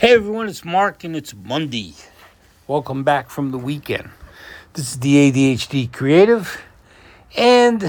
[0.00, 1.92] Hey everyone, it's Mark and it's Monday.
[2.66, 4.08] Welcome back from the weekend.
[4.72, 6.58] This is the ADHD Creative,
[7.36, 7.84] and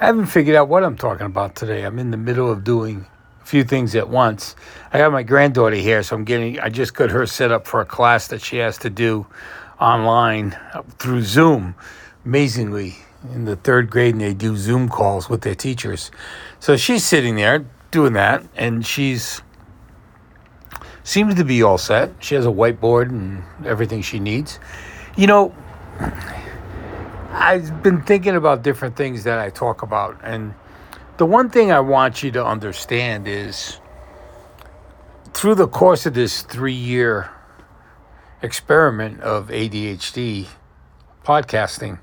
[0.00, 1.82] I haven't figured out what I'm talking about today.
[1.82, 3.04] I'm in the middle of doing
[3.42, 4.56] a few things at once.
[4.90, 7.82] I got my granddaughter here, so I'm getting, I just got her set up for
[7.82, 9.26] a class that she has to do
[9.78, 10.56] online
[10.98, 11.74] through Zoom.
[12.24, 12.96] Amazingly,
[13.34, 16.10] in the third grade, and they do Zoom calls with their teachers.
[16.58, 19.42] So she's sitting there doing that, and she's
[21.10, 22.12] seems to be all set.
[22.20, 24.60] She has a whiteboard and everything she needs.
[25.16, 25.54] You know,
[27.32, 30.20] I've been thinking about different things that I talk about.
[30.22, 30.54] And
[31.16, 33.80] the one thing I want you to understand is
[35.34, 37.30] through the course of this three year
[38.40, 40.46] experiment of ADHD
[41.24, 41.98] podcasting,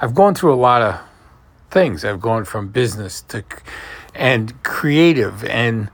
[0.00, 1.00] I've gone through a lot of
[1.70, 2.02] things.
[2.02, 3.44] I've gone from business to
[4.14, 5.90] and creative and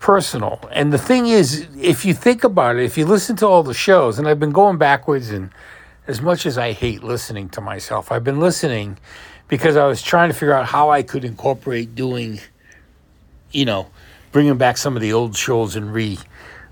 [0.00, 0.60] personal.
[0.72, 3.74] And the thing is, if you think about it, if you listen to all the
[3.74, 5.50] shows, and I've been going backwards, and
[6.06, 8.98] as much as I hate listening to myself, I've been listening
[9.48, 12.40] because I was trying to figure out how I could incorporate doing,
[13.50, 13.90] you know,
[14.32, 16.18] bringing back some of the old shows and re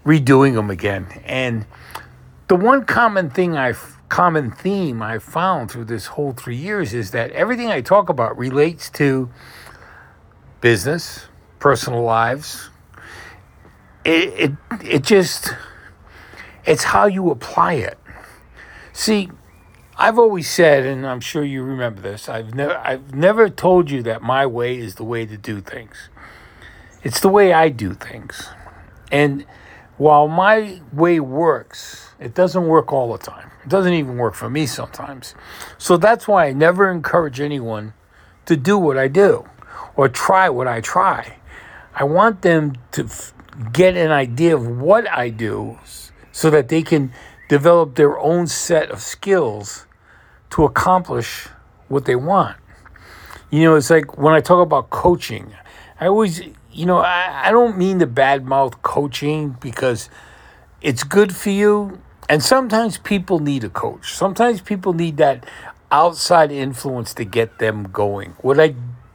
[0.04, 1.06] redoing them again.
[1.24, 1.66] And
[2.48, 7.10] the one common thing I've common theme I've found through this whole three years is
[7.10, 9.28] that everything I talk about relates to
[10.60, 11.26] business,
[11.58, 12.70] personal lives,
[14.06, 14.52] it, it,
[14.84, 15.52] it just,
[16.64, 17.98] it's how you apply it.
[18.92, 19.30] See,
[19.98, 24.02] I've always said, and I'm sure you remember this, I've never, I've never told you
[24.04, 26.08] that my way is the way to do things.
[27.02, 28.48] It's the way I do things.
[29.10, 29.44] And
[29.96, 33.50] while my way works, it doesn't work all the time.
[33.64, 35.34] It doesn't even work for me sometimes.
[35.78, 37.94] So that's why I never encourage anyone
[38.44, 39.48] to do what I do
[39.96, 41.38] or try what I try.
[41.94, 43.08] I want them to
[43.72, 45.78] get an idea of what I do
[46.32, 47.12] so that they can
[47.48, 49.86] develop their own set of skills
[50.50, 51.48] to accomplish
[51.88, 52.56] what they want.
[53.50, 55.54] You know, it's like when I talk about coaching,
[56.00, 60.10] I always, you know, I, I don't mean to badmouth coaching because
[60.82, 62.00] it's good for you.
[62.28, 64.14] And sometimes people need a coach.
[64.14, 65.46] Sometimes people need that
[65.92, 68.30] outside influence to get them going.
[68.40, 68.74] What I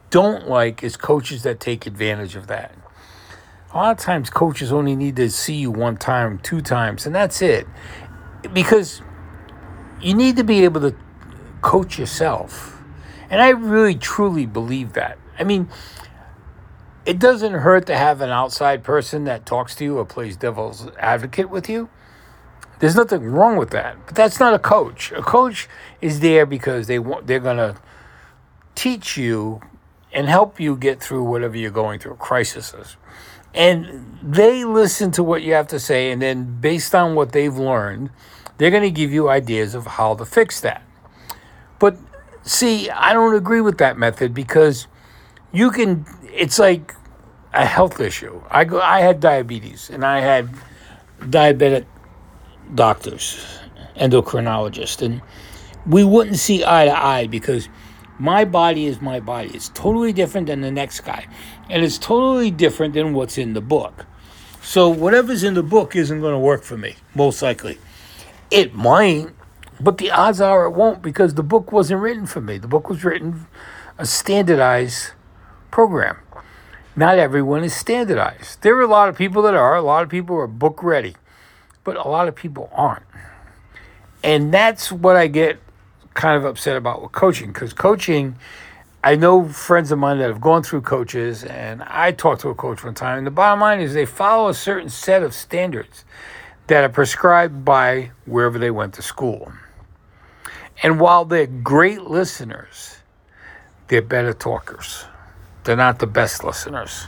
[0.09, 2.73] don't like is coaches that take advantage of that.
[3.73, 7.15] A lot of times, coaches only need to see you one time, two times, and
[7.15, 7.65] that's it.
[8.51, 9.01] Because
[10.01, 10.95] you need to be able to
[11.61, 12.81] coach yourself.
[13.29, 15.17] And I really, truly believe that.
[15.39, 15.69] I mean,
[17.05, 20.89] it doesn't hurt to have an outside person that talks to you or plays devil's
[20.99, 21.89] advocate with you.
[22.79, 23.95] There's nothing wrong with that.
[24.05, 25.13] But that's not a coach.
[25.13, 25.69] A coach
[26.01, 27.77] is there because they want they're going to
[28.75, 29.61] teach you
[30.11, 32.97] and help you get through whatever you're going through, crises
[33.53, 37.57] and they listen to what you have to say and then based on what they've
[37.57, 38.09] learned
[38.57, 40.83] they're going to give you ideas of how to fix that.
[41.79, 41.97] But
[42.43, 44.87] see i don't agree with that method because
[45.51, 46.95] you can it's like
[47.53, 48.41] a health issue.
[48.49, 50.49] I go i had diabetes and i had
[51.19, 51.85] diabetic
[52.73, 53.59] doctors
[53.95, 55.21] endocrinologists and
[55.85, 57.67] we wouldn't see eye to eye because
[58.19, 59.49] my body is my body.
[59.53, 61.27] It's totally different than the next guy.
[61.69, 64.05] And it's totally different than what's in the book.
[64.61, 67.79] So whatever's in the book isn't going to work for me, most likely.
[68.51, 69.29] It might,
[69.79, 72.57] but the odds are it won't because the book wasn't written for me.
[72.57, 73.47] The book was written
[73.97, 75.11] a standardized
[75.71, 76.17] program.
[76.95, 78.61] Not everyone is standardized.
[78.61, 81.15] There are a lot of people that are, a lot of people are book ready,
[81.83, 83.05] but a lot of people aren't.
[84.23, 85.59] And that's what I get
[86.13, 88.35] kind of upset about with coaching because coaching,
[89.03, 92.55] I know friends of mine that have gone through coaches, and I talked to a
[92.55, 93.17] coach one time.
[93.17, 96.05] And the bottom line is they follow a certain set of standards
[96.67, 99.51] that are prescribed by wherever they went to school.
[100.83, 102.97] And while they're great listeners,
[103.87, 105.05] they're better talkers.
[105.63, 107.07] They're not the best listeners.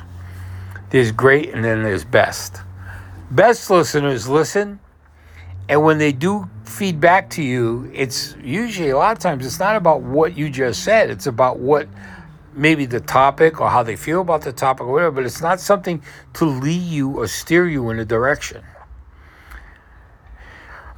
[0.89, 2.61] There's great and then there's best.
[3.31, 4.79] Best listeners listen,
[5.67, 9.59] and when they do feed back to you, it's usually a lot of times it's
[9.59, 11.09] not about what you just said.
[11.09, 11.87] It's about what
[12.55, 15.59] maybe the topic or how they feel about the topic or whatever, but it's not
[15.59, 16.01] something
[16.33, 18.63] to lead you or steer you in a direction.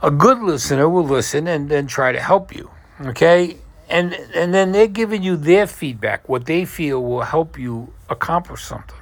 [0.02, 2.70] A good listener will listen and then try to help you.
[3.02, 3.58] Okay?
[3.90, 8.64] And and then they're giving you their feedback, what they feel will help you accomplish
[8.64, 8.98] something.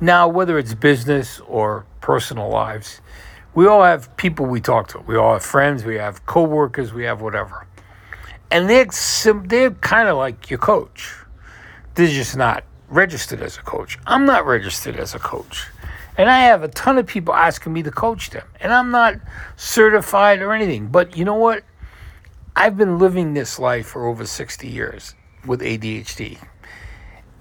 [0.00, 3.00] Now, whether it's business or personal lives,
[3.56, 5.00] we all have people we talk to.
[5.00, 7.66] We all have friends, we have coworkers, we have whatever.
[8.50, 8.86] And they're,
[9.46, 11.12] they're kind of like your coach.
[11.94, 13.98] They're just not registered as a coach.
[14.06, 15.68] I'm not registered as a coach.
[16.18, 18.46] And I have a ton of people asking me to coach them.
[18.60, 19.16] And I'm not
[19.56, 20.88] certified or anything.
[20.88, 21.64] But you know what?
[22.54, 25.14] I've been living this life for over 60 years
[25.46, 26.38] with ADHD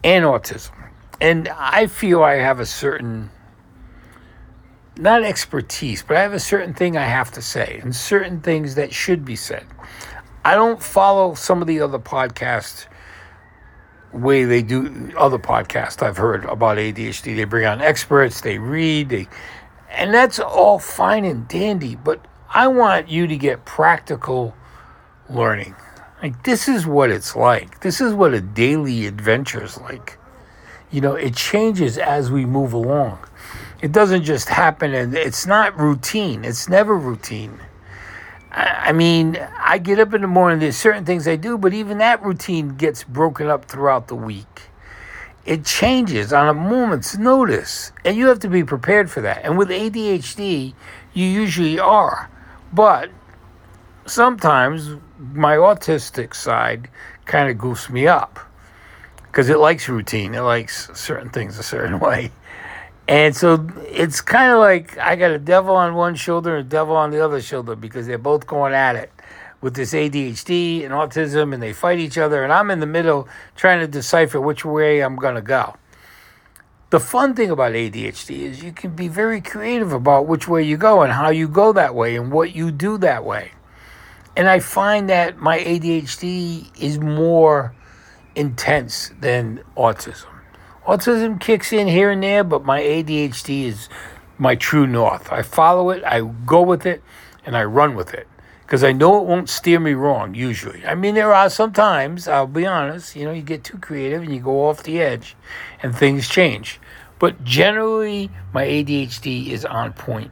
[0.04, 0.72] and autism.
[1.20, 3.32] And I feel I have a certain,
[4.97, 8.75] not expertise, but I have a certain thing I have to say and certain things
[8.75, 9.65] that should be said.
[10.44, 12.86] I don't follow some of the other podcasts
[14.13, 17.36] way they do other podcasts I've heard about ADHD.
[17.36, 19.27] They bring on experts, they read, they
[19.89, 24.56] and that's all fine and dandy, but I want you to get practical
[25.30, 25.75] learning.
[26.21, 27.81] Like this is what it's like.
[27.81, 30.18] This is what a daily adventure is like.
[30.92, 33.19] You know, it changes as we move along.
[33.81, 36.45] It doesn't just happen and it's not routine.
[36.45, 37.60] It's never routine.
[38.51, 41.98] I mean, I get up in the morning, there's certain things I do, but even
[41.98, 44.69] that routine gets broken up throughout the week.
[45.45, 49.44] It changes on a moment's notice, and you have to be prepared for that.
[49.44, 50.74] And with ADHD,
[51.13, 52.30] you usually are.
[52.71, 53.12] But
[54.06, 54.95] sometimes
[55.33, 56.89] my autistic side
[57.25, 58.39] kind of goofs me up
[59.25, 62.31] because it likes routine, it likes certain things a certain way.
[63.07, 66.69] And so it's kind of like I got a devil on one shoulder and a
[66.69, 69.12] devil on the other shoulder because they're both going at it
[69.62, 72.44] with this ADHD and autism and they fight each other.
[72.44, 75.75] And I'm in the middle trying to decipher which way I'm going to go.
[76.90, 80.78] The fun thing about ADHD is you can be very creative about which way you
[80.78, 83.52] go and how you go that way and what you do that way.
[84.36, 87.75] And I find that my ADHD is more
[88.36, 90.35] intense than autism.
[90.86, 93.90] Autism kicks in here and there, but my ADHD is
[94.38, 95.32] my true north.
[95.32, 97.02] I follow it, I go with it,
[97.44, 98.28] and I run with it
[98.62, 100.86] because I know it won't steer me wrong usually.
[100.86, 104.34] I mean, there are sometimes, I'll be honest, you know, you get too creative and
[104.34, 105.36] you go off the edge
[105.82, 106.80] and things change.
[107.18, 110.31] But generally, my ADHD is on point.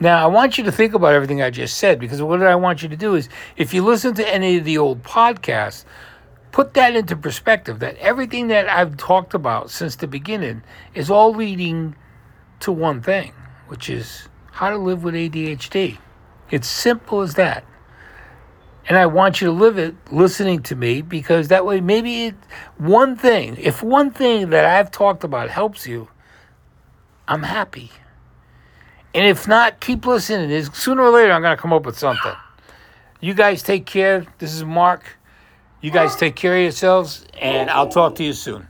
[0.00, 2.82] Now, I want you to think about everything I just said because what I want
[2.82, 5.84] you to do is if you listen to any of the old podcasts,
[6.52, 10.62] put that into perspective that everything that I've talked about since the beginning
[10.94, 11.96] is all leading
[12.60, 13.32] to one thing,
[13.68, 15.98] which is how to live with ADHD.
[16.50, 17.64] It's simple as that.
[18.88, 22.34] And I want you to live it listening to me because that way, maybe it,
[22.78, 26.08] one thing, if one thing that I've talked about helps you,
[27.26, 27.90] I'm happy.
[29.14, 30.64] And if not, keep listening.
[30.64, 32.34] Sooner or later, I'm going to come up with something.
[33.20, 34.26] You guys take care.
[34.38, 35.16] This is Mark.
[35.82, 38.68] You guys take care of yourselves, and I'll talk to you soon.